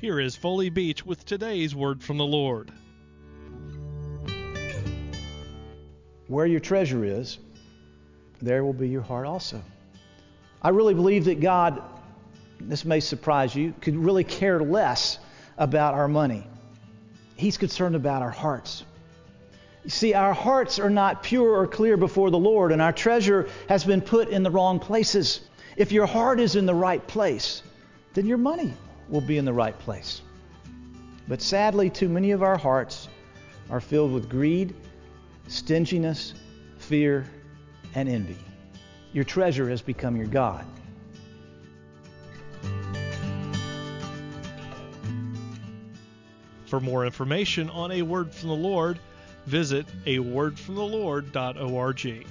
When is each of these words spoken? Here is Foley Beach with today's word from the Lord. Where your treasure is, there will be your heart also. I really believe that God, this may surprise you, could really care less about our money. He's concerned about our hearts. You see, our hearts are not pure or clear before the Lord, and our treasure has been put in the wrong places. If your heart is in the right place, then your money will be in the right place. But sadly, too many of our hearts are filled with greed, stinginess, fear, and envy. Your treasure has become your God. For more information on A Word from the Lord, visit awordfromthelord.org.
Here 0.00 0.18
is 0.18 0.34
Foley 0.34 0.70
Beach 0.70 1.04
with 1.04 1.26
today's 1.26 1.74
word 1.74 2.02
from 2.02 2.16
the 2.16 2.24
Lord. 2.24 2.72
Where 6.26 6.46
your 6.46 6.60
treasure 6.60 7.04
is, 7.04 7.38
there 8.40 8.64
will 8.64 8.72
be 8.72 8.88
your 8.88 9.02
heart 9.02 9.26
also. 9.26 9.62
I 10.62 10.70
really 10.70 10.94
believe 10.94 11.26
that 11.26 11.40
God, 11.40 11.82
this 12.58 12.86
may 12.86 13.00
surprise 13.00 13.54
you, 13.54 13.74
could 13.82 13.94
really 13.94 14.24
care 14.24 14.58
less 14.60 15.18
about 15.58 15.92
our 15.92 16.08
money. 16.08 16.46
He's 17.36 17.58
concerned 17.58 17.94
about 17.94 18.22
our 18.22 18.30
hearts. 18.30 18.84
You 19.84 19.90
see, 19.90 20.14
our 20.14 20.32
hearts 20.32 20.78
are 20.78 20.88
not 20.88 21.22
pure 21.22 21.58
or 21.58 21.66
clear 21.66 21.98
before 21.98 22.30
the 22.30 22.38
Lord, 22.38 22.72
and 22.72 22.80
our 22.80 22.94
treasure 22.94 23.50
has 23.68 23.84
been 23.84 24.00
put 24.00 24.30
in 24.30 24.44
the 24.44 24.50
wrong 24.50 24.80
places. 24.80 25.42
If 25.76 25.92
your 25.92 26.06
heart 26.06 26.40
is 26.40 26.56
in 26.56 26.64
the 26.64 26.74
right 26.74 27.06
place, 27.06 27.62
then 28.14 28.24
your 28.24 28.38
money 28.38 28.72
will 29.10 29.20
be 29.20 29.36
in 29.36 29.44
the 29.44 29.52
right 29.52 29.78
place. 29.80 30.22
But 31.28 31.42
sadly, 31.42 31.90
too 31.90 32.08
many 32.08 32.30
of 32.30 32.42
our 32.42 32.56
hearts 32.56 33.08
are 33.68 33.80
filled 33.80 34.12
with 34.12 34.28
greed, 34.28 34.74
stinginess, 35.48 36.34
fear, 36.78 37.26
and 37.94 38.08
envy. 38.08 38.38
Your 39.12 39.24
treasure 39.24 39.68
has 39.68 39.82
become 39.82 40.16
your 40.16 40.26
God. 40.26 40.64
For 46.66 46.80
more 46.80 47.04
information 47.04 47.68
on 47.70 47.90
A 47.90 48.02
Word 48.02 48.32
from 48.32 48.48
the 48.48 48.54
Lord, 48.54 49.00
visit 49.46 49.86
awordfromthelord.org. 50.04 52.26